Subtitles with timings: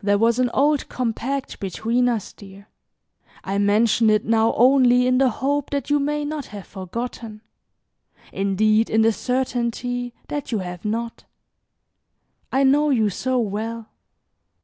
[0.00, 2.66] "There was an old compact between us, dear.
[3.44, 7.42] I mention it now only in the hope that you may not have forgotten
[8.32, 11.22] indeed, in the certainty that you have not.
[12.50, 13.88] I know you so well.